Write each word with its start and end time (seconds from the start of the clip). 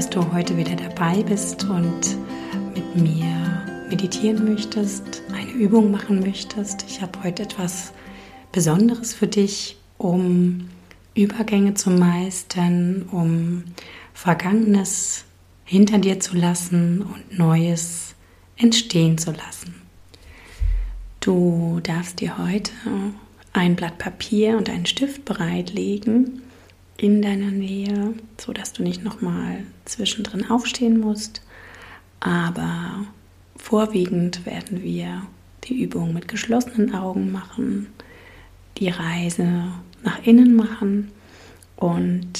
dass 0.00 0.08
du 0.08 0.32
heute 0.32 0.56
wieder 0.56 0.76
dabei 0.76 1.22
bist 1.24 1.64
und 1.64 2.16
mit 2.74 2.96
mir 2.96 3.66
meditieren 3.90 4.50
möchtest, 4.50 5.22
eine 5.30 5.50
Übung 5.50 5.90
machen 5.90 6.20
möchtest. 6.20 6.86
Ich 6.88 7.02
habe 7.02 7.22
heute 7.22 7.42
etwas 7.42 7.92
Besonderes 8.50 9.12
für 9.12 9.26
dich, 9.26 9.76
um 9.98 10.70
Übergänge 11.14 11.74
zu 11.74 11.90
meistern, 11.90 13.10
um 13.12 13.64
Vergangenes 14.14 15.26
hinter 15.66 15.98
dir 15.98 16.18
zu 16.18 16.34
lassen 16.34 17.02
und 17.02 17.38
Neues 17.38 18.14
entstehen 18.56 19.18
zu 19.18 19.32
lassen. 19.32 19.74
Du 21.20 21.80
darfst 21.82 22.20
dir 22.20 22.38
heute 22.38 22.72
ein 23.52 23.76
Blatt 23.76 23.98
Papier 23.98 24.56
und 24.56 24.70
einen 24.70 24.86
Stift 24.86 25.26
bereitlegen 25.26 26.40
in 27.00 27.22
deiner 27.22 27.50
Nähe, 27.50 28.12
so 28.38 28.52
dass 28.52 28.74
du 28.74 28.82
nicht 28.82 29.02
nochmal 29.02 29.64
zwischendrin 29.86 30.50
aufstehen 30.50 31.00
musst. 31.00 31.40
Aber 32.20 33.06
vorwiegend 33.56 34.44
werden 34.44 34.82
wir 34.82 35.22
die 35.64 35.82
Übung 35.82 36.12
mit 36.12 36.28
geschlossenen 36.28 36.94
Augen 36.94 37.32
machen, 37.32 37.86
die 38.76 38.90
Reise 38.90 39.72
nach 40.02 40.22
innen 40.24 40.54
machen 40.54 41.10
und 41.76 42.32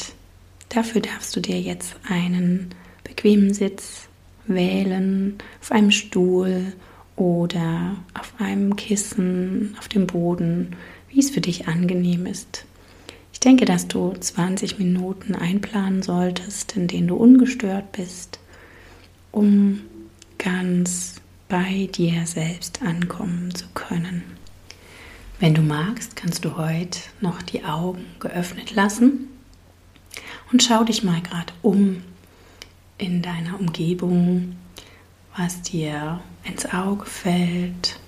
dafür 0.68 1.00
darfst 1.00 1.34
du 1.36 1.40
dir 1.40 1.60
jetzt 1.60 1.96
einen 2.06 2.74
bequemen 3.04 3.54
Sitz 3.54 4.08
wählen, 4.46 5.38
auf 5.62 5.72
einem 5.72 5.90
Stuhl 5.90 6.74
oder 7.16 7.96
auf 8.18 8.34
einem 8.38 8.76
Kissen, 8.76 9.74
auf 9.78 9.88
dem 9.88 10.06
Boden, 10.06 10.76
wie 11.08 11.20
es 11.20 11.30
für 11.30 11.40
dich 11.40 11.66
angenehm 11.66 12.26
ist. 12.26 12.66
Ich 13.32 13.40
denke, 13.40 13.64
dass 13.64 13.88
du 13.88 14.12
20 14.12 14.78
Minuten 14.78 15.34
einplanen 15.34 16.02
solltest, 16.02 16.76
in 16.76 16.88
denen 16.88 17.08
du 17.08 17.16
ungestört 17.16 17.92
bist, 17.92 18.38
um 19.32 19.80
ganz 20.38 21.16
bei 21.48 21.88
dir 21.92 22.26
selbst 22.26 22.82
ankommen 22.82 23.54
zu 23.54 23.66
können. 23.74 24.24
Wenn 25.38 25.54
du 25.54 25.62
magst, 25.62 26.16
kannst 26.16 26.44
du 26.44 26.56
heute 26.56 27.00
noch 27.20 27.40
die 27.40 27.64
Augen 27.64 28.04
geöffnet 28.18 28.74
lassen 28.74 29.28
und 30.52 30.62
schau 30.62 30.84
dich 30.84 31.02
mal 31.02 31.22
gerade 31.22 31.52
um 31.62 32.02
in 32.98 33.22
deiner 33.22 33.58
Umgebung, 33.58 34.56
was 35.36 35.62
dir 35.62 36.20
ins 36.44 36.66
Auge 36.66 37.06
fällt, 37.06 37.98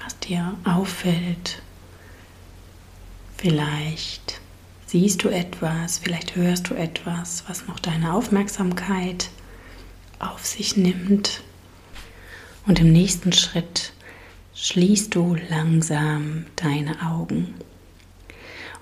was 0.00 0.16
dir 0.20 0.54
auffällt, 0.64 1.60
Vielleicht 3.40 4.39
siehst 4.90 5.22
du 5.22 5.28
etwas, 5.28 5.98
vielleicht 5.98 6.34
hörst 6.34 6.68
du 6.68 6.74
etwas, 6.74 7.44
was 7.46 7.68
noch 7.68 7.78
deine 7.78 8.12
Aufmerksamkeit 8.12 9.30
auf 10.18 10.44
sich 10.44 10.76
nimmt. 10.76 11.42
Und 12.66 12.80
im 12.80 12.90
nächsten 12.90 13.32
Schritt 13.32 13.92
schließt 14.52 15.14
du 15.14 15.36
langsam 15.48 16.46
deine 16.56 17.06
Augen. 17.06 17.54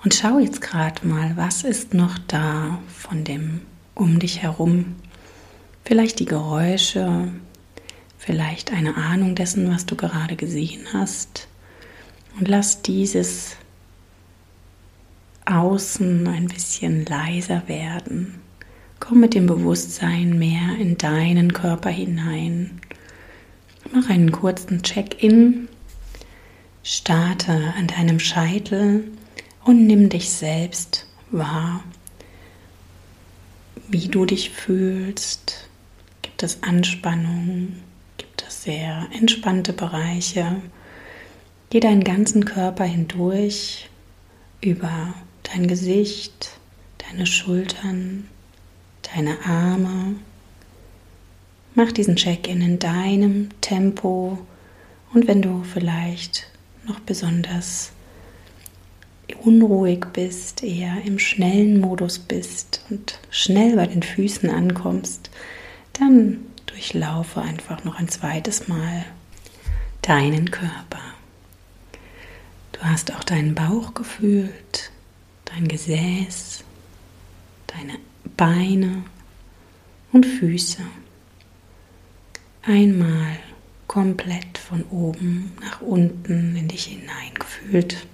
Und 0.03 0.15
schau 0.15 0.39
jetzt 0.39 0.61
gerade 0.61 1.05
mal, 1.05 1.37
was 1.37 1.63
ist 1.63 1.93
noch 1.93 2.17
da 2.25 2.79
von 2.87 3.23
dem 3.23 3.61
um 3.93 4.17
dich 4.17 4.41
herum. 4.41 4.95
Vielleicht 5.85 6.17
die 6.17 6.25
Geräusche, 6.25 7.31
vielleicht 8.17 8.73
eine 8.73 8.95
Ahnung 8.95 9.35
dessen, 9.35 9.69
was 9.71 9.85
du 9.85 9.95
gerade 9.95 10.35
gesehen 10.35 10.87
hast. 10.91 11.47
Und 12.39 12.47
lass 12.47 12.81
dieses 12.81 13.58
Außen 15.49 16.27
ein 16.27 16.47
bisschen 16.47 17.05
leiser 17.05 17.67
werden. 17.67 18.39
Komm 18.99 19.21
mit 19.21 19.33
dem 19.33 19.47
Bewusstsein 19.47 20.37
mehr 20.37 20.77
in 20.79 20.97
deinen 20.97 21.53
Körper 21.53 21.89
hinein. 21.89 22.79
Mach 23.91 24.09
einen 24.09 24.31
kurzen 24.31 24.83
Check-in. 24.83 25.67
Starte 26.83 27.73
an 27.77 27.87
deinem 27.87 28.19
Scheitel 28.19 29.05
und 29.65 29.87
nimm 29.87 30.09
dich 30.09 30.29
selbst 30.29 31.07
wahr. 31.31 31.83
Wie 33.87 34.07
du 34.07 34.25
dich 34.25 34.51
fühlst. 34.51 35.67
Gibt 36.21 36.43
es 36.43 36.61
Anspannung? 36.61 37.73
Gibt 38.17 38.45
es 38.47 38.63
sehr 38.63 39.07
entspannte 39.11 39.73
Bereiche? 39.73 40.61
Geh 41.71 41.79
deinen 41.79 42.03
ganzen 42.03 42.45
Körper 42.45 42.83
hindurch 42.83 43.89
über 44.61 45.13
dein 45.51 45.67
Gesicht, 45.67 46.51
deine 46.97 47.25
Schultern, 47.25 48.27
deine 49.13 49.37
Arme. 49.45 50.15
Mach 51.75 51.91
diesen 51.91 52.15
Check-in 52.15 52.61
in 52.61 52.79
deinem 52.79 53.49
Tempo 53.61 54.39
und 55.13 55.27
wenn 55.27 55.41
du 55.41 55.63
vielleicht 55.63 56.47
noch 56.87 56.99
besonders 56.99 57.91
unruhig 59.43 60.05
bist, 60.13 60.63
eher 60.63 61.01
im 61.05 61.19
schnellen 61.19 61.79
Modus 61.79 62.19
bist 62.19 62.81
und 62.89 63.19
schnell 63.29 63.75
bei 63.75 63.87
den 63.87 64.03
Füßen 64.03 64.49
ankommst, 64.49 65.29
dann 65.93 66.45
durchlaufe 66.65 67.41
einfach 67.41 67.83
noch 67.83 67.95
ein 67.95 68.09
zweites 68.09 68.67
Mal 68.67 69.05
deinen 70.01 70.51
Körper. 70.51 70.99
Du 72.73 72.81
hast 72.81 73.13
auch 73.13 73.23
deinen 73.23 73.55
Bauch 73.55 73.93
gefühlt, 73.93 74.91
dein 75.53 75.67
Gesäß, 75.67 76.63
deine 77.67 77.99
Beine 78.37 79.03
und 80.11 80.25
Füße. 80.25 80.81
Einmal 82.63 83.37
komplett 83.87 84.57
von 84.57 84.83
oben 84.91 85.51
nach 85.61 85.81
unten 85.81 86.55
in 86.55 86.67
dich 86.67 86.85
hineingefühlt. 86.85 88.05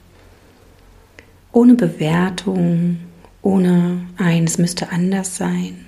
Ohne 1.51 1.75
Bewertung, 1.75 2.99
ohne 3.41 4.05
eines 4.17 4.57
müsste 4.57 4.89
anders 4.89 5.37
sein. 5.37 5.85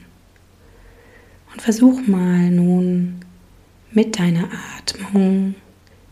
Und 1.53 1.61
versuch 1.61 2.05
mal 2.07 2.49
nun 2.49 3.19
mit 3.91 4.19
deiner 4.19 4.49
Atmung 4.77 5.55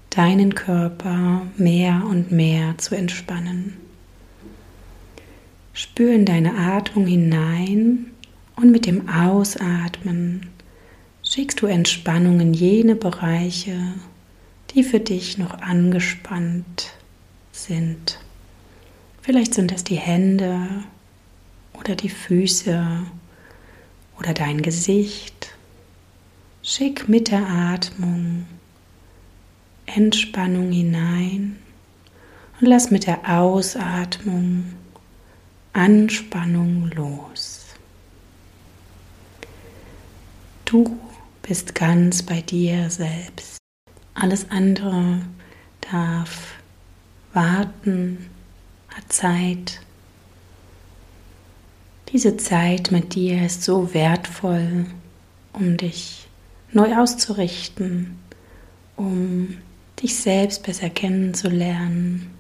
deinen 0.10 0.56
Körper 0.56 1.42
mehr 1.58 2.04
und 2.10 2.32
mehr 2.32 2.78
zu 2.78 2.96
entspannen. 2.96 3.85
Spür 5.78 6.14
in 6.14 6.24
deine 6.24 6.58
Atmung 6.58 7.06
hinein 7.06 8.06
und 8.56 8.72
mit 8.72 8.86
dem 8.86 9.10
Ausatmen 9.10 10.50
schickst 11.22 11.62
du 11.62 11.66
Entspannung 11.66 12.40
in 12.40 12.54
jene 12.54 12.96
Bereiche, 12.96 13.78
die 14.72 14.86
für 14.86 15.02
dich 15.02 15.38
noch 15.38 15.60
angespannt 15.60 16.94
sind. 17.52 18.20
Vielleicht 19.22 19.54
sind 19.54 19.74
es 19.74 19.84
die 19.84 19.98
Hände 19.98 20.66
oder 21.74 21.98
die 21.98 22.08
Füße 22.08 23.04
oder 24.18 24.34
dein 24.34 24.62
Gesicht. 24.62 25.58
Schick 26.64 27.10
mit 27.10 27.32
der 27.32 27.50
Atmung 27.50 28.46
Entspannung 29.88 30.72
hinein 30.72 31.58
und 32.62 32.68
lass 32.68 32.92
mit 32.92 33.08
der 33.08 33.30
Ausatmung 33.30 34.64
Anspannung 35.76 36.90
los. 36.96 37.66
Du 40.64 40.98
bist 41.42 41.76
ganz 41.76 42.24
bei 42.24 42.40
dir 42.40 42.90
selbst. 42.90 43.58
Alles 44.14 44.50
andere 44.50 45.20
darf 45.82 46.54
warten, 47.34 48.30
hat 48.88 49.12
Zeit. 49.12 49.82
Diese 52.08 52.38
Zeit 52.38 52.92
mit 52.92 53.14
dir 53.14 53.46
ist 53.46 53.64
so 53.64 53.94
wertvoll, 53.94 54.86
um 55.52 55.76
dich 55.76 56.30
neu 56.72 56.96
auszurichten, 56.96 58.18
um 58.96 59.58
dich 60.02 60.16
selbst 60.16 60.64
besser 60.64 60.90
kennenzulernen, 60.90 62.32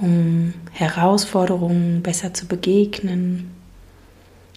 um 0.00 0.54
Herausforderungen 0.72 2.02
besser 2.02 2.32
zu 2.34 2.46
begegnen. 2.46 3.50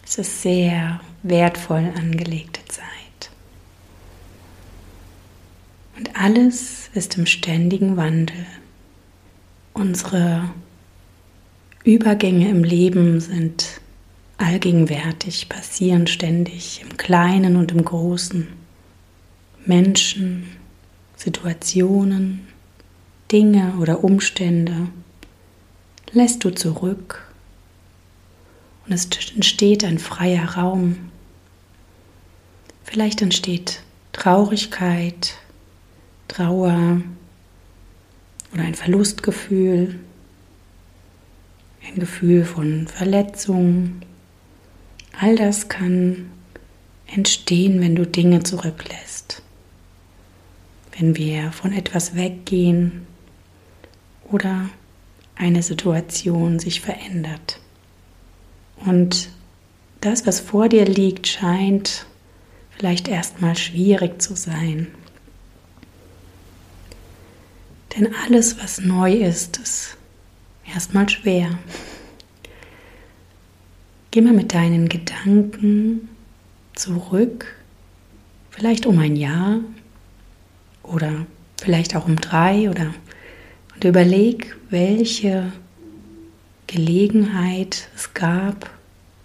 Es 0.06 0.18
ist 0.18 0.42
sehr 0.42 1.00
wertvoll 1.24 1.92
angelegte 1.96 2.64
Zeit. 2.66 3.32
Und 5.98 6.16
alles 6.16 6.90
ist 6.94 7.18
im 7.18 7.26
ständigen 7.26 7.98
Wandel. 7.98 8.46
Unsere 9.74 10.50
Übergänge 11.84 12.50
im 12.50 12.64
Leben 12.64 13.20
sind 13.20 13.82
allgegenwärtig, 14.38 15.50
passieren 15.50 16.08
ständig 16.08 16.82
im 16.82 16.98
Kleinen 16.98 17.56
und 17.56 17.72
im 17.72 17.84
Großen. 17.84 18.48
Menschen, 19.66 20.48
Situationen, 21.16 22.48
Dinge 23.32 23.76
oder 23.80 24.04
Umstände 24.04 24.88
lässt 26.14 26.44
du 26.44 26.50
zurück 26.50 27.32
und 28.86 28.94
es 28.94 29.08
entsteht 29.36 29.84
ein 29.84 30.00
freier 30.00 30.56
Raum. 30.56 31.12
Vielleicht 32.84 33.22
entsteht 33.22 33.82
Traurigkeit, 34.12 35.36
Trauer 36.28 37.02
oder 38.54 38.64
ein 38.64 38.76
Verlustgefühl, 38.76 40.00
ein 41.88 41.96
Gefühl 41.96 42.44
von 42.44 42.88
Verletzung. 42.88 44.02
All 45.20 45.36
das 45.36 45.70
kann 45.70 46.32
entstehen, 47.08 47.80
wenn 47.82 47.96
du 47.96 48.06
Dinge 48.06 48.44
zurücklässt. 48.44 49.42
Wenn 50.98 51.16
wir 51.16 51.52
von 51.52 51.72
etwas 51.72 52.16
weggehen 52.16 53.08
oder 54.30 54.70
eine 55.42 55.64
Situation 55.64 56.60
sich 56.60 56.82
verändert. 56.82 57.60
Und 58.86 59.30
das, 60.00 60.28
was 60.28 60.40
vor 60.40 60.70
dir 60.70 60.86
liegt, 60.86 61.28
scheint 61.28 62.06
vielleicht 62.70 63.08
erstmal 63.08 63.58
schwierig 63.58 64.22
zu 64.22 64.36
sein. 64.36 64.88
Denn 67.96 68.14
alles, 68.24 68.62
was 68.62 68.82
neu 68.82 69.14
ist, 69.14 69.58
ist 69.58 69.98
erstmal 70.72 71.10
schwer. 71.10 71.58
Geh 74.12 74.22
mal 74.22 74.34
mit 74.34 74.54
deinen 74.54 74.90
Gedanken 74.90 76.08
zurück, 76.76 77.56
vielleicht 78.52 78.86
um 78.86 79.00
ein 79.00 79.16
Jahr 79.16 79.60
oder 80.84 81.26
vielleicht 81.60 81.96
auch 81.96 82.06
um 82.06 82.18
drei 82.18 82.70
oder 82.70 82.94
und 83.82 83.88
überleg, 83.88 84.56
welche 84.70 85.52
Gelegenheit 86.68 87.90
es 87.96 88.14
gab, 88.14 88.70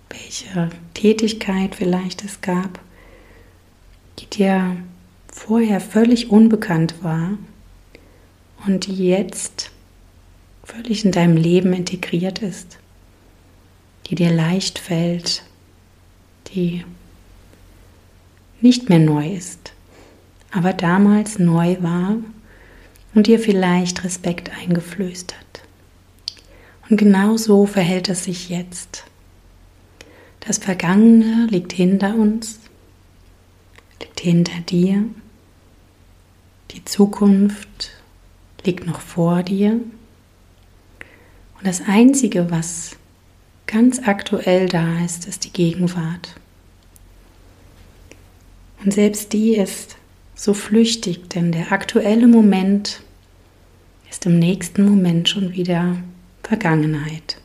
welche 0.08 0.70
Tätigkeit 0.94 1.75
vielleicht 1.75 2.25
es 2.25 2.41
gab, 2.41 2.81
die 4.19 4.26
dir 4.26 4.79
vorher 5.29 5.79
völlig 5.81 6.31
unbekannt 6.31 6.94
war 7.03 7.37
und 8.67 8.87
die 8.87 9.08
jetzt 9.08 9.73
völlig 10.64 11.05
in 11.05 11.12
deinem 11.12 11.37
Leben 11.37 11.75
integriert 11.75 12.41
ist, 12.41 12.79
die 14.06 14.14
dir 14.14 14.31
leicht 14.31 14.79
fällt, 14.79 15.43
die 16.55 16.82
nicht 18.62 18.88
mehr 18.88 19.00
neu 19.00 19.35
ist, 19.35 19.75
aber 20.50 20.73
damals 20.73 21.38
neu 21.38 21.76
war 21.81 22.17
und 23.16 23.26
dir 23.26 23.40
vielleicht 23.40 24.04
Respekt 24.04 24.50
eingeflößt 24.50 25.34
hat. 25.34 25.62
Und 26.88 26.98
genau 26.98 27.38
so 27.38 27.64
verhält 27.64 28.10
es 28.10 28.24
sich 28.24 28.50
jetzt. 28.50 29.04
Das 30.40 30.58
Vergangene 30.58 31.46
liegt 31.46 31.72
hinter 31.72 32.14
uns, 32.14 32.60
liegt 34.00 34.20
hinter 34.20 34.60
dir. 34.60 35.02
Die 36.72 36.84
Zukunft 36.84 37.90
liegt 38.64 38.86
noch 38.86 39.00
vor 39.00 39.42
dir. 39.42 39.72
Und 39.72 41.64
das 41.64 41.80
Einzige, 41.88 42.50
was 42.50 42.96
ganz 43.66 44.06
aktuell 44.06 44.69
da 44.69 45.02
ist, 45.02 45.26
ist 45.26 45.44
die 45.44 45.52
Gegenwart. 45.52 46.34
Und 48.84 48.92
selbst 48.92 49.32
die 49.32 49.56
ist 49.56 49.96
so 50.34 50.52
flüchtig, 50.52 51.30
denn 51.30 51.50
der 51.50 51.72
aktuelle 51.72 52.26
Moment 52.26 53.00
ist 54.16 54.24
im 54.24 54.38
nächsten 54.38 54.86
Moment 54.86 55.28
schon 55.28 55.52
wieder 55.52 55.98
Vergangenheit. 56.42 57.36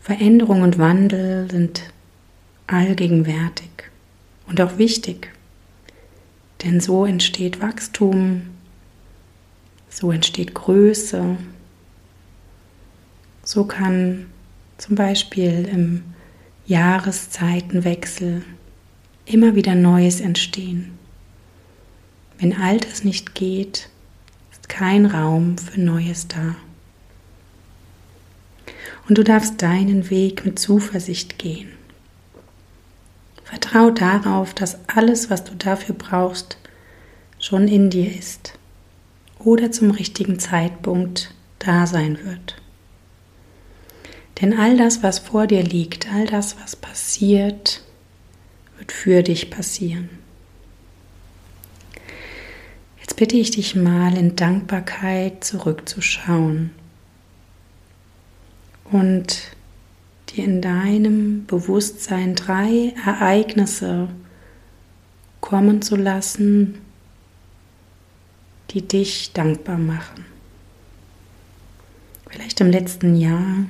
Veränderung 0.00 0.62
und 0.62 0.78
Wandel 0.78 1.48
sind 1.48 1.92
allgegenwärtig 2.66 3.70
und 4.48 4.60
auch 4.60 4.78
wichtig, 4.78 5.30
denn 6.64 6.80
so 6.80 7.06
entsteht 7.06 7.60
Wachstum, 7.60 8.42
so 9.90 10.10
entsteht 10.10 10.54
Größe, 10.54 11.36
so 13.44 13.64
kann 13.64 14.26
zum 14.76 14.96
Beispiel 14.96 15.68
im 15.70 16.02
Jahreszeitenwechsel 16.66 18.42
immer 19.24 19.54
wieder 19.54 19.76
Neues 19.76 20.20
entstehen. 20.20 20.98
Wenn 22.38 22.56
Altes 22.56 23.04
nicht 23.04 23.36
geht, 23.36 23.88
kein 24.68 25.06
Raum 25.06 25.58
für 25.58 25.80
Neues 25.80 26.28
da. 26.28 26.56
Und 29.08 29.18
du 29.18 29.24
darfst 29.24 29.62
deinen 29.62 30.10
Weg 30.10 30.44
mit 30.44 30.58
Zuversicht 30.58 31.38
gehen. 31.38 31.72
Vertrau 33.44 33.90
darauf, 33.90 34.54
dass 34.54 34.78
alles, 34.88 35.30
was 35.30 35.44
du 35.44 35.54
dafür 35.54 35.94
brauchst, 35.94 36.58
schon 37.38 37.68
in 37.68 37.90
dir 37.90 38.12
ist 38.12 38.54
oder 39.38 39.70
zum 39.70 39.92
richtigen 39.92 40.40
Zeitpunkt 40.40 41.32
da 41.60 41.86
sein 41.86 42.18
wird. 42.24 42.56
Denn 44.40 44.58
all 44.58 44.76
das, 44.76 45.02
was 45.02 45.20
vor 45.20 45.46
dir 45.46 45.62
liegt, 45.62 46.12
all 46.12 46.26
das, 46.26 46.56
was 46.60 46.76
passiert, 46.76 47.82
wird 48.78 48.92
für 48.92 49.22
dich 49.22 49.50
passieren. 49.50 50.10
Jetzt 53.06 53.18
bitte 53.18 53.36
ich 53.36 53.52
dich 53.52 53.76
mal 53.76 54.18
in 54.18 54.34
Dankbarkeit 54.34 55.44
zurückzuschauen 55.44 56.72
und 58.82 59.52
dir 60.28 60.42
in 60.42 60.60
deinem 60.60 61.46
Bewusstsein 61.46 62.34
drei 62.34 62.92
Ereignisse 63.06 64.08
kommen 65.40 65.82
zu 65.82 65.94
lassen, 65.94 66.80
die 68.72 68.82
dich 68.82 69.32
dankbar 69.32 69.78
machen. 69.78 70.24
Vielleicht 72.28 72.60
im 72.60 72.72
letzten 72.72 73.14
Jahr, 73.14 73.66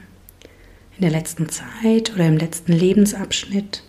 in 0.97 1.03
der 1.03 1.11
letzten 1.11 1.51
Zeit 1.51 2.11
oder 2.15 2.27
im 2.27 2.39
letzten 2.39 2.73
Lebensabschnitt. 2.73 3.83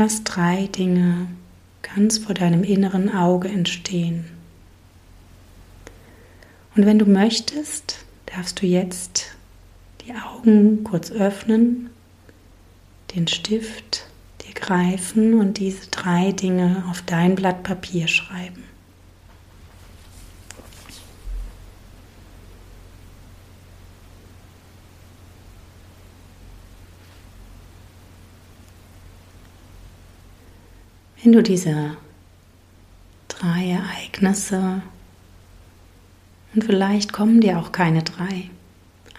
Lass 0.00 0.24
drei 0.24 0.66
Dinge 0.66 1.26
ganz 1.82 2.16
vor 2.16 2.34
deinem 2.34 2.64
inneren 2.64 3.14
Auge 3.14 3.48
entstehen. 3.48 4.24
Und 6.74 6.86
wenn 6.86 6.98
du 6.98 7.04
möchtest, 7.04 7.98
darfst 8.24 8.62
du 8.62 8.66
jetzt 8.66 9.36
die 10.00 10.14
Augen 10.14 10.84
kurz 10.84 11.10
öffnen, 11.10 11.90
den 13.14 13.28
Stift 13.28 14.06
dir 14.40 14.54
greifen 14.54 15.38
und 15.38 15.58
diese 15.58 15.90
drei 15.90 16.32
Dinge 16.32 16.82
auf 16.90 17.02
dein 17.02 17.34
Blatt 17.34 17.62
Papier 17.62 18.08
schreiben. 18.08 18.64
Wenn 31.22 31.32
du 31.32 31.42
diese 31.42 31.96
drei 33.28 33.70
Ereignisse 33.70 34.82
und 36.54 36.64
vielleicht 36.64 37.12
kommen 37.12 37.40
dir 37.40 37.58
auch 37.58 37.72
keine 37.72 38.02
drei. 38.02 38.50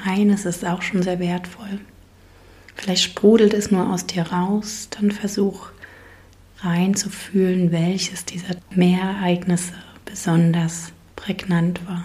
Eines 0.03 0.45
ist 0.45 0.65
auch 0.65 0.81
schon 0.81 1.03
sehr 1.03 1.19
wertvoll. 1.19 1.79
Vielleicht 2.75 3.03
sprudelt 3.03 3.53
es 3.53 3.69
nur 3.69 3.91
aus 3.93 4.07
dir 4.07 4.23
raus, 4.23 4.87
dann 4.89 5.11
versuch 5.11 5.67
reinzufühlen, 6.61 7.71
welches 7.71 8.25
dieser 8.25 8.55
Mehrereignisse 8.71 9.73
besonders 10.05 10.91
prägnant 11.15 11.85
waren. 11.87 12.03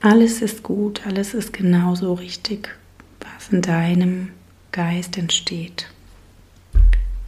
Alles 0.00 0.42
ist 0.42 0.62
gut, 0.62 1.06
alles 1.06 1.34
ist 1.34 1.52
genauso 1.52 2.14
richtig, 2.14 2.70
was 3.20 3.50
in 3.50 3.62
deinem 3.62 4.30
Geist 4.72 5.18
entsteht. 5.18 5.86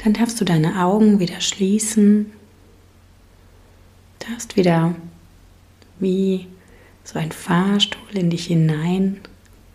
Dann 0.04 0.12
darfst 0.12 0.38
du 0.38 0.44
deine 0.44 0.84
Augen 0.84 1.18
wieder 1.18 1.40
schließen, 1.40 2.30
darfst 4.18 4.54
wieder 4.54 4.94
wie 5.98 6.46
so 7.04 7.18
ein 7.18 7.32
Fahrstuhl 7.32 8.10
in 8.12 8.28
dich 8.28 8.46
hinein 8.46 9.20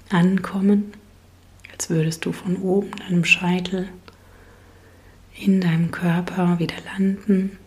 ankommen, 0.09 0.93
als 1.71 1.89
würdest 1.89 2.25
du 2.25 2.31
von 2.31 2.57
oben 2.57 2.91
deinem 2.91 3.25
Scheitel 3.25 3.89
in 5.35 5.61
deinem 5.61 5.89
Körper 5.89 6.59
wieder 6.59 6.75
landen 6.85 7.57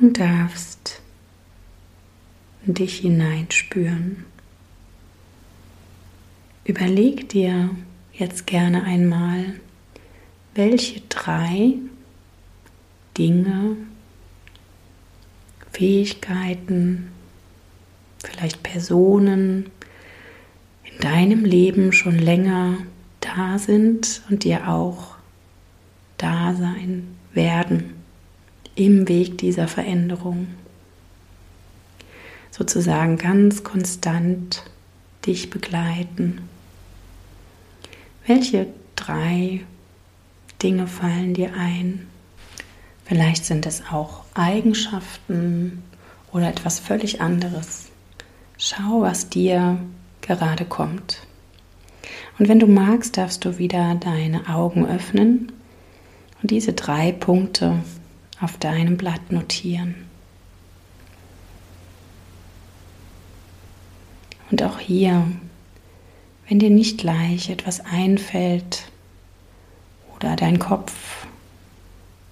und 0.00 0.20
darfst 0.20 1.02
dich 2.64 2.98
hineinspüren. 2.98 4.26
Überleg 6.64 7.28
dir 7.30 7.70
jetzt 8.12 8.46
gerne 8.46 8.84
einmal, 8.84 9.58
welche 10.58 11.00
drei 11.08 11.74
Dinge 13.16 13.76
Fähigkeiten, 15.70 17.12
vielleicht 18.24 18.64
Personen 18.64 19.70
in 20.82 20.98
deinem 20.98 21.44
Leben 21.44 21.92
schon 21.92 22.18
länger 22.18 22.78
da 23.20 23.60
sind 23.60 24.22
und 24.28 24.42
dir 24.42 24.68
auch 24.68 25.14
da 26.16 26.52
sein 26.54 27.06
werden 27.32 27.94
im 28.74 29.06
Weg 29.06 29.38
dieser 29.38 29.68
Veränderung. 29.68 30.48
Sozusagen 32.50 33.16
ganz 33.16 33.62
konstant 33.62 34.64
dich 35.24 35.50
begleiten. 35.50 36.40
Welche 38.26 38.66
drei 38.96 39.60
Dinge 40.62 40.86
fallen 40.86 41.34
dir 41.34 41.54
ein? 41.54 42.08
Vielleicht 43.04 43.44
sind 43.44 43.64
es 43.64 43.84
auch 43.90 44.24
Eigenschaften 44.34 45.82
oder 46.32 46.48
etwas 46.48 46.78
völlig 46.78 47.20
anderes. 47.20 47.88
Schau, 48.58 49.02
was 49.02 49.28
dir 49.28 49.78
gerade 50.20 50.64
kommt. 50.64 51.22
Und 52.38 52.48
wenn 52.48 52.58
du 52.58 52.66
magst, 52.66 53.16
darfst 53.16 53.44
du 53.44 53.58
wieder 53.58 53.94
deine 53.94 54.48
Augen 54.48 54.86
öffnen 54.86 55.52
und 56.42 56.50
diese 56.50 56.72
drei 56.72 57.12
Punkte 57.12 57.82
auf 58.40 58.58
deinem 58.58 58.96
Blatt 58.96 59.32
notieren. 59.32 59.94
Und 64.50 64.62
auch 64.62 64.78
hier, 64.78 65.26
wenn 66.48 66.58
dir 66.58 66.70
nicht 66.70 66.98
gleich 66.98 67.50
etwas 67.50 67.80
einfällt 67.80 68.90
oder 70.18 70.36
dein 70.36 70.58
Kopf 70.58 71.26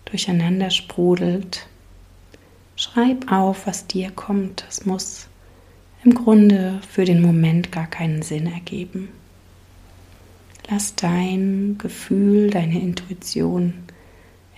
durcheinander 0.06 0.70
sprudelt, 0.70 1.68
schreib 2.74 3.30
auf, 3.30 3.66
was 3.66 3.86
dir 3.86 4.10
kommt. 4.10 4.64
Es 4.68 4.86
muss 4.86 5.28
im 6.04 6.14
Grunde 6.14 6.80
für 6.88 7.04
den 7.04 7.22
Moment 7.22 7.72
gar 7.72 7.86
keinen 7.86 8.22
Sinn 8.22 8.46
ergeben. 8.46 9.08
Lass 10.68 10.96
dein 10.96 11.78
Gefühl, 11.78 12.50
deine 12.50 12.80
Intuition 12.80 13.74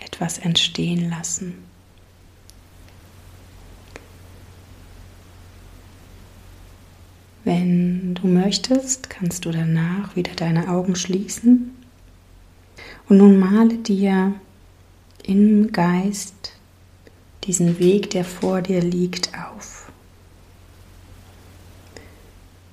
etwas 0.00 0.38
entstehen 0.38 1.10
lassen. 1.10 1.54
Wenn 7.44 8.14
du 8.14 8.26
möchtest, 8.26 9.10
kannst 9.10 9.44
du 9.44 9.50
danach 9.50 10.16
wieder 10.16 10.34
deine 10.34 10.68
Augen 10.68 10.96
schließen 10.96 11.77
und 13.08 13.18
nun 13.18 13.38
male 13.38 13.78
dir 13.78 14.34
im 15.22 15.72
Geist 15.72 16.52
diesen 17.44 17.78
Weg, 17.78 18.10
der 18.10 18.24
vor 18.24 18.60
dir 18.60 18.82
liegt, 18.82 19.30
auf. 19.34 19.90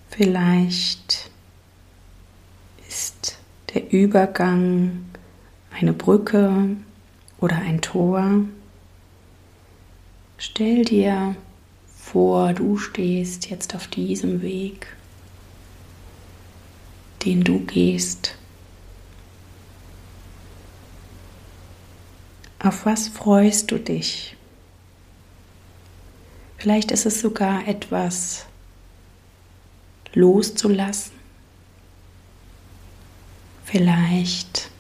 Vielleicht 0.09 1.31
ist 2.87 3.37
der 3.73 3.91
Übergang 3.91 5.05
eine 5.71 5.93
Brücke 5.93 6.77
oder 7.39 7.57
ein 7.57 7.81
Tor. 7.81 8.45
Stell 10.37 10.85
dir 10.85 11.35
vor, 11.97 12.53
du 12.53 12.77
stehst 12.77 13.49
jetzt 13.49 13.75
auf 13.75 13.87
diesem 13.87 14.41
Weg, 14.41 14.87
den 17.25 17.43
du 17.43 17.59
gehst. 17.59 18.37
Auf 22.65 22.87
was 22.87 23.09
freust 23.09 23.69
du 23.69 23.77
dich? 23.77 24.35
Vielleicht 26.57 26.89
ist 26.91 27.05
es 27.05 27.21
sogar 27.21 27.67
etwas 27.67 28.47
loszulassen. 30.15 31.13
Vielleicht 33.65 34.71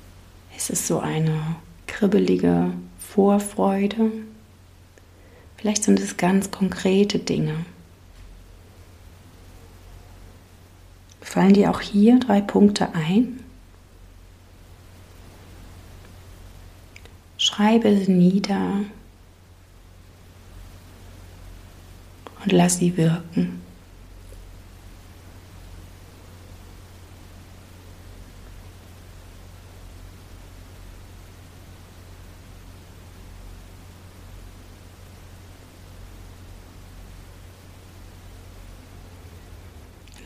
ist 0.57 0.71
es 0.71 0.87
so 0.87 0.97
eine 0.97 1.57
kribbelige 1.85 2.73
Vorfreude. 2.97 4.11
Vielleicht 5.57 5.83
sind 5.83 5.99
es 5.99 6.17
ganz 6.17 6.49
konkrete 6.49 7.19
Dinge. 7.19 7.67
Fallen 11.21 11.53
dir 11.53 11.69
auch 11.69 11.81
hier 11.81 12.19
drei 12.19 12.41
Punkte 12.41 12.95
ein? 12.95 13.44
Schreibe 17.55 17.97
sie 17.97 18.11
nieder 18.11 18.81
und 22.43 22.51
lass 22.51 22.79
sie 22.79 22.97
wirken. 22.97 23.61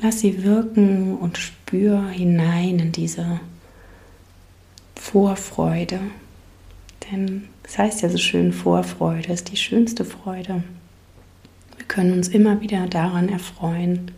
Lass 0.01 0.21
sie 0.21 0.43
wirken 0.43 1.15
und 1.15 1.37
spür 1.37 2.07
hinein 2.09 2.79
in 2.79 2.91
diese 2.91 3.39
Vorfreude. 4.95 5.99
Denn 7.11 7.47
es 7.63 7.77
heißt 7.77 8.01
ja 8.01 8.09
so 8.09 8.17
schön, 8.17 8.53
Vorfreude 8.53 9.33
ist 9.33 9.51
die 9.51 9.57
schönste 9.57 10.05
Freude. 10.05 10.63
Wir 11.77 11.85
können 11.87 12.13
uns 12.13 12.27
immer 12.27 12.61
wieder 12.61 12.87
daran 12.87 13.29
erfreuen, 13.29 14.11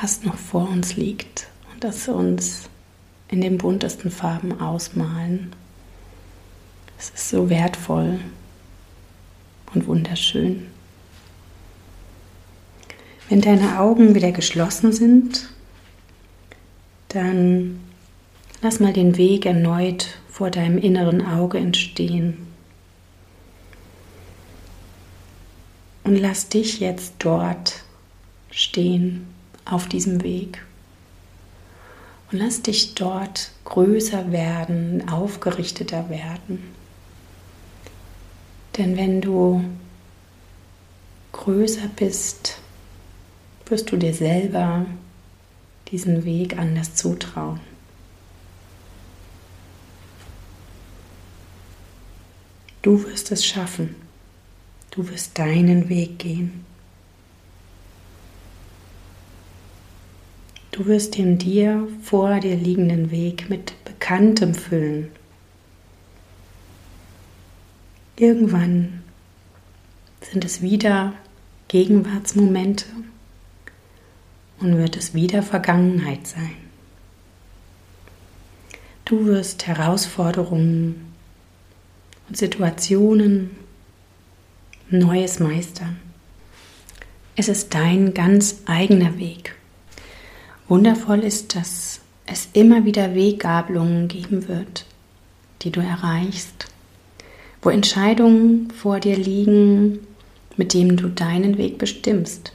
was 0.00 0.22
noch 0.22 0.36
vor 0.36 0.68
uns 0.68 0.96
liegt 0.96 1.48
und 1.72 1.84
dass 1.84 2.06
wir 2.06 2.16
uns 2.16 2.68
in 3.28 3.40
den 3.40 3.58
buntesten 3.58 4.10
Farben 4.10 4.60
ausmalen. 4.60 5.52
Es 6.98 7.10
ist 7.10 7.28
so 7.28 7.50
wertvoll 7.50 8.18
und 9.72 9.86
wunderschön. 9.86 10.66
Wenn 13.28 13.40
deine 13.40 13.80
Augen 13.80 14.14
wieder 14.14 14.32
geschlossen 14.32 14.92
sind, 14.92 15.48
dann 17.08 17.80
lass 18.62 18.80
mal 18.80 18.92
den 18.92 19.16
Weg 19.16 19.46
erneut 19.46 20.18
vor 20.34 20.50
deinem 20.50 20.78
inneren 20.78 21.24
Auge 21.24 21.58
entstehen. 21.58 22.48
Und 26.02 26.16
lass 26.16 26.48
dich 26.48 26.80
jetzt 26.80 27.14
dort 27.20 27.84
stehen 28.50 29.28
auf 29.64 29.86
diesem 29.86 30.24
Weg. 30.24 30.60
Und 32.32 32.38
lass 32.38 32.62
dich 32.62 32.96
dort 32.96 33.52
größer 33.64 34.32
werden, 34.32 35.08
aufgerichteter 35.08 36.10
werden. 36.10 36.64
Denn 38.76 38.96
wenn 38.96 39.20
du 39.20 39.62
größer 41.30 41.86
bist, 41.94 42.58
wirst 43.66 43.92
du 43.92 43.96
dir 43.96 44.12
selber 44.12 44.84
diesen 45.92 46.24
Weg 46.24 46.58
anders 46.58 46.96
zutrauen. 46.96 47.73
Du 52.84 53.02
wirst 53.04 53.32
es 53.32 53.46
schaffen. 53.46 53.96
Du 54.90 55.08
wirst 55.08 55.38
deinen 55.38 55.88
Weg 55.88 56.18
gehen. 56.18 56.66
Du 60.70 60.84
wirst 60.84 61.16
den 61.16 61.38
dir 61.38 61.88
vor 62.02 62.40
dir 62.40 62.56
liegenden 62.56 63.10
Weg 63.10 63.48
mit 63.48 63.72
Bekanntem 63.86 64.54
füllen. 64.54 65.10
Irgendwann 68.16 69.02
sind 70.20 70.44
es 70.44 70.60
wieder 70.60 71.14
Gegenwartsmomente 71.68 72.84
und 74.60 74.76
wird 74.76 74.98
es 74.98 75.14
wieder 75.14 75.42
Vergangenheit 75.42 76.26
sein. 76.26 76.56
Du 79.06 79.24
wirst 79.24 79.66
Herausforderungen 79.66 81.13
Situationen 82.34 83.50
Neues 84.90 85.40
meistern. 85.40 85.98
Es 87.36 87.48
ist 87.48 87.74
dein 87.74 88.12
ganz 88.12 88.62
eigener 88.66 89.18
Weg. 89.18 89.54
Wundervoll 90.68 91.20
ist, 91.20 91.56
dass 91.56 92.00
es 92.26 92.48
immer 92.52 92.84
wieder 92.84 93.14
Weggabelungen 93.14 94.08
geben 94.08 94.48
wird, 94.48 94.84
die 95.62 95.70
du 95.70 95.80
erreichst, 95.80 96.66
wo 97.62 97.70
Entscheidungen 97.70 98.70
vor 98.70 99.00
dir 99.00 99.16
liegen, 99.16 100.00
mit 100.56 100.74
denen 100.74 100.96
du 100.96 101.08
deinen 101.08 101.56
Weg 101.56 101.78
bestimmst. 101.78 102.52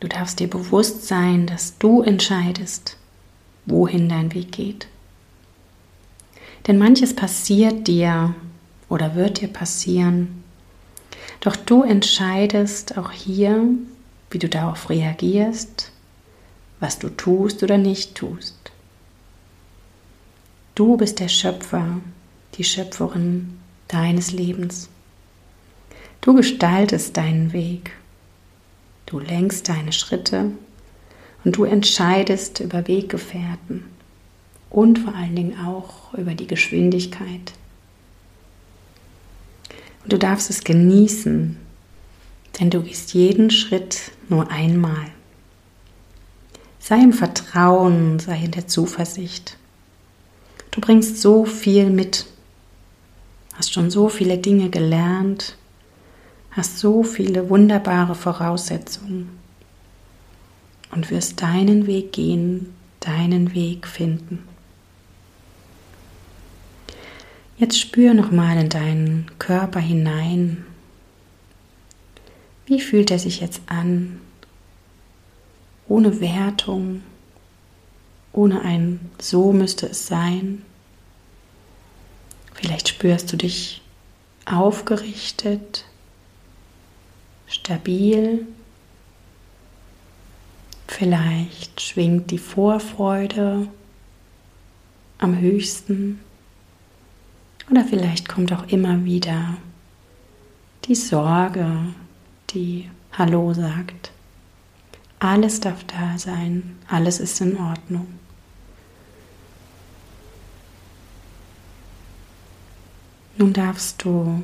Du 0.00 0.08
darfst 0.08 0.40
dir 0.40 0.48
bewusst 0.48 1.06
sein, 1.06 1.46
dass 1.46 1.78
du 1.78 2.02
entscheidest, 2.02 2.96
wohin 3.66 4.08
dein 4.08 4.34
Weg 4.34 4.52
geht. 4.52 4.88
Denn 6.66 6.78
manches 6.78 7.14
passiert 7.14 7.88
dir 7.88 8.34
oder 8.88 9.14
wird 9.14 9.40
dir 9.40 9.48
passieren, 9.48 10.42
Doch 11.40 11.56
du 11.56 11.82
entscheidest 11.82 12.96
auch 12.96 13.10
hier, 13.10 13.64
wie 14.30 14.38
du 14.38 14.48
darauf 14.48 14.90
reagierst, 14.90 15.90
was 16.78 17.00
du 17.00 17.08
tust 17.08 17.64
oder 17.64 17.78
nicht 17.78 18.14
tust. 18.14 18.70
Du 20.76 20.96
bist 20.96 21.18
der 21.18 21.28
Schöpfer, 21.28 22.00
die 22.54 22.64
Schöpferin 22.64 23.58
deines 23.88 24.30
Lebens. 24.30 24.88
Du 26.20 26.34
gestaltest 26.34 27.16
deinen 27.16 27.52
Weg. 27.52 27.90
Du 29.06 29.18
lenkst 29.18 29.68
deine 29.68 29.92
Schritte 29.92 30.52
und 31.44 31.56
du 31.56 31.64
entscheidest 31.64 32.60
über 32.60 32.86
Weggefährten 32.86 33.84
und 34.72 34.98
vor 34.98 35.14
allen 35.14 35.36
Dingen 35.36 35.58
auch 35.64 36.14
über 36.14 36.34
die 36.34 36.46
Geschwindigkeit. 36.46 37.52
Und 40.02 40.12
du 40.12 40.18
darfst 40.18 40.48
es 40.48 40.64
genießen, 40.64 41.58
denn 42.58 42.70
du 42.70 42.82
gehst 42.82 43.12
jeden 43.12 43.50
Schritt 43.50 44.12
nur 44.30 44.50
einmal. 44.50 45.08
Sei 46.78 46.96
im 46.96 47.12
Vertrauen, 47.12 48.18
sei 48.18 48.44
in 48.44 48.50
der 48.50 48.66
Zuversicht. 48.66 49.58
Du 50.70 50.80
bringst 50.80 51.20
so 51.20 51.44
viel 51.44 51.90
mit, 51.90 52.26
hast 53.52 53.74
schon 53.74 53.90
so 53.90 54.08
viele 54.08 54.38
Dinge 54.38 54.70
gelernt, 54.70 55.58
hast 56.50 56.78
so 56.78 57.02
viele 57.02 57.50
wunderbare 57.50 58.14
Voraussetzungen 58.14 59.38
und 60.90 61.10
wirst 61.10 61.42
deinen 61.42 61.86
Weg 61.86 62.12
gehen, 62.12 62.74
deinen 63.00 63.54
Weg 63.54 63.86
finden. 63.86 64.48
Jetzt 67.58 67.78
spür 67.78 68.14
nochmal 68.14 68.56
in 68.56 68.68
deinen 68.68 69.30
Körper 69.38 69.80
hinein. 69.80 70.64
Wie 72.66 72.80
fühlt 72.80 73.10
er 73.10 73.18
sich 73.18 73.40
jetzt 73.40 73.60
an? 73.66 74.20
Ohne 75.86 76.20
Wertung, 76.20 77.02
ohne 78.32 78.62
ein 78.62 79.10
So 79.20 79.52
müsste 79.52 79.86
es 79.86 80.06
sein. 80.06 80.62
Vielleicht 82.54 82.88
spürst 82.88 83.32
du 83.32 83.36
dich 83.36 83.82
aufgerichtet, 84.44 85.84
stabil. 87.46 88.46
Vielleicht 90.88 91.80
schwingt 91.80 92.30
die 92.30 92.38
Vorfreude 92.38 93.68
am 95.18 95.38
höchsten. 95.38 96.20
Oder 97.72 97.86
vielleicht 97.86 98.28
kommt 98.28 98.52
auch 98.52 98.68
immer 98.68 99.06
wieder 99.06 99.56
die 100.84 100.94
Sorge, 100.94 101.86
die 102.50 102.90
Hallo 103.12 103.54
sagt. 103.54 104.12
Alles 105.20 105.58
darf 105.60 105.82
da 105.84 106.18
sein, 106.18 106.76
alles 106.86 107.18
ist 107.18 107.40
in 107.40 107.56
Ordnung. 107.56 108.08
Nun 113.38 113.54
darfst 113.54 114.04
du 114.04 114.42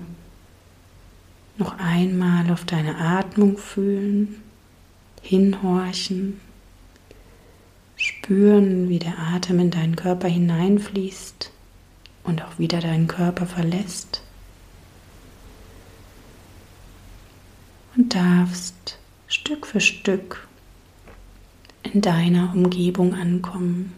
noch 1.59 1.79
einmal 1.79 2.51
auf 2.51 2.65
deine 2.65 2.97
Atmung 2.97 3.59
fühlen, 3.59 4.43
hinhorchen, 5.21 6.41
spüren, 7.95 8.89
wie 8.89 8.99
der 8.99 9.19
Atem 9.19 9.59
in 9.61 9.71
deinen 9.71 9.97
Körper 9.97 10.29
hineinfließt 10.29 11.53
und 12.29 12.43
auch 12.43 12.59
wieder 12.59 12.81
deinen 12.81 13.09
Körper 13.09 13.47
verlässt. 13.47 14.23
Und 17.97 18.15
darfst 18.15 18.99
Stück 19.27 19.67
für 19.67 19.81
Stück 19.81 20.47
in 21.83 22.01
deiner 22.01 22.53
Umgebung 22.55 23.15
ankommen. 23.15 23.95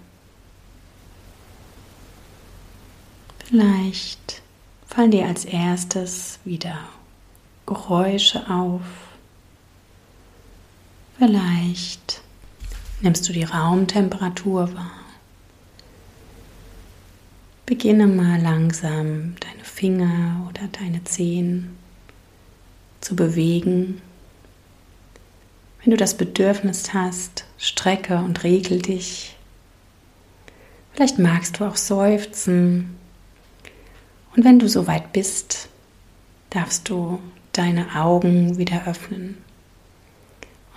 Vielleicht 3.44 4.42
fallen 4.86 5.10
dir 5.10 5.26
als 5.26 5.44
erstes 5.44 6.38
wieder 6.44 6.78
Geräusche 7.66 8.48
auf. 8.48 8.82
Vielleicht 11.18 12.22
nimmst 13.00 13.28
du 13.28 13.32
die 13.32 13.44
Raumtemperatur 13.44 14.72
wahr. 14.74 14.99
Beginne 17.70 18.08
mal 18.08 18.42
langsam 18.42 19.36
deine 19.38 19.62
Finger 19.62 20.44
oder 20.48 20.66
deine 20.72 21.04
Zehen 21.04 21.78
zu 23.00 23.14
bewegen. 23.14 24.02
Wenn 25.80 25.92
du 25.92 25.96
das 25.96 26.16
Bedürfnis 26.16 26.92
hast, 26.92 27.44
strecke 27.58 28.16
und 28.16 28.42
regel 28.42 28.82
dich. 28.82 29.36
Vielleicht 30.94 31.20
magst 31.20 31.60
du 31.60 31.64
auch 31.64 31.76
seufzen. 31.76 32.96
Und 34.34 34.44
wenn 34.44 34.58
du 34.58 34.68
soweit 34.68 35.12
bist, 35.12 35.68
darfst 36.50 36.88
du 36.88 37.20
deine 37.52 37.94
Augen 37.94 38.58
wieder 38.58 38.88
öffnen 38.88 39.36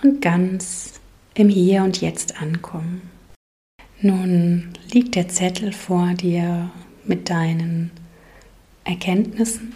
und 0.04 0.22
ganz 0.22 1.00
im 1.34 1.48
Hier 1.48 1.82
und 1.82 2.00
Jetzt 2.00 2.40
ankommen. 2.40 3.02
Nun 4.00 4.74
liegt 4.92 5.16
der 5.16 5.28
Zettel 5.28 5.72
vor 5.72 6.14
dir 6.14 6.70
mit 7.06 7.30
deinen 7.30 7.90
Erkenntnissen, 8.84 9.74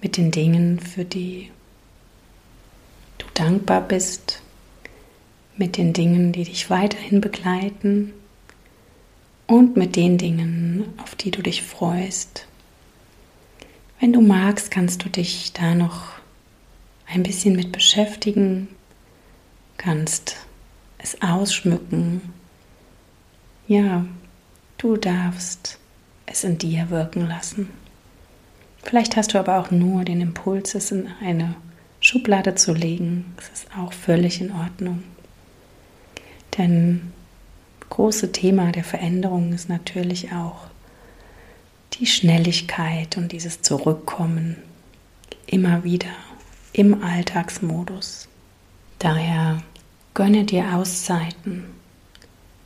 mit 0.00 0.16
den 0.16 0.30
Dingen, 0.30 0.80
für 0.80 1.04
die 1.04 1.50
du 3.18 3.26
dankbar 3.34 3.80
bist, 3.80 4.42
mit 5.56 5.76
den 5.76 5.92
Dingen, 5.92 6.32
die 6.32 6.44
dich 6.44 6.70
weiterhin 6.70 7.20
begleiten 7.20 8.12
und 9.46 9.76
mit 9.76 9.96
den 9.96 10.18
Dingen, 10.18 10.92
auf 10.98 11.14
die 11.14 11.30
du 11.30 11.42
dich 11.42 11.62
freust. 11.62 12.46
Wenn 14.00 14.12
du 14.12 14.20
magst, 14.20 14.70
kannst 14.70 15.04
du 15.04 15.08
dich 15.08 15.52
da 15.52 15.74
noch 15.74 16.12
ein 17.06 17.22
bisschen 17.22 17.54
mit 17.54 17.72
beschäftigen, 17.72 18.68
kannst 19.76 20.36
es 20.98 21.20
ausschmücken. 21.22 22.20
Ja, 23.68 24.04
du 24.78 24.96
darfst 24.96 25.78
es 26.26 26.44
in 26.44 26.58
dir 26.58 26.90
wirken 26.90 27.28
lassen. 27.28 27.70
Vielleicht 28.82 29.16
hast 29.16 29.32
du 29.34 29.38
aber 29.38 29.58
auch 29.58 29.70
nur 29.70 30.04
den 30.04 30.20
Impuls, 30.20 30.74
es 30.74 30.90
in 30.90 31.08
eine 31.22 31.56
Schublade 32.00 32.54
zu 32.54 32.74
legen. 32.74 33.32
Das 33.36 33.48
ist 33.48 33.66
auch 33.76 33.92
völlig 33.92 34.40
in 34.40 34.52
Ordnung. 34.52 35.02
Denn 36.58 37.12
große 37.88 38.30
Thema 38.30 38.72
der 38.72 38.84
Veränderung 38.84 39.52
ist 39.52 39.68
natürlich 39.68 40.32
auch 40.32 40.66
die 41.94 42.06
Schnelligkeit 42.06 43.16
und 43.16 43.32
dieses 43.32 43.62
Zurückkommen 43.62 44.56
immer 45.46 45.84
wieder 45.84 46.10
im 46.72 47.02
Alltagsmodus. 47.02 48.28
Daher 48.98 49.62
gönne 50.12 50.44
dir 50.44 50.74
Auszeiten, 50.74 51.64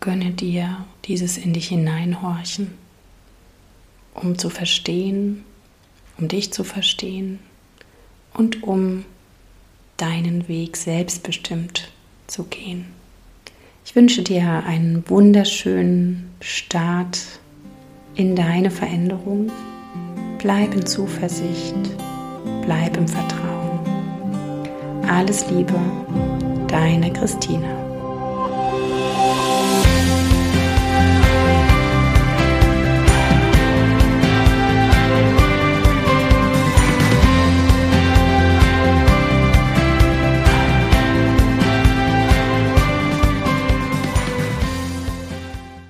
gönne 0.01 0.31
dir 0.31 0.85
dieses 1.05 1.39
in 1.39 1.53
dich 1.53 1.69
hineinhorchen 1.69 2.88
um 4.19 4.39
zu 4.39 4.51
verstehen, 4.51 5.45
um 6.19 6.29
dich 6.29 6.53
zu 6.53 6.65
verstehen 6.65 7.39
und 8.35 8.63
um 8.63 9.05
deinen 9.97 10.49
Weg 10.49 10.77
selbstbestimmt 10.77 11.91
zu 12.27 12.45
gehen. 12.45 12.87
Ich 13.85 13.97
wünsche 13.97 14.23
dir 14.23 14.65
einen 14.67 15.09
wunderschönen 15.09 16.31
Start 16.41 17.21
in 18.15 18.37
deine 18.37 18.71
Veränderung. 18.71 19.51
Bleib 20.39 20.75
in 20.75 20.85
Zuversicht, 20.85 21.75
bleib 22.65 22.97
im 22.97 23.09
Vertrauen. 23.09 23.81
Alles 25.09 25.51
Liebe, 25.51 25.75
deine 26.69 27.13
Christina. 27.13 27.78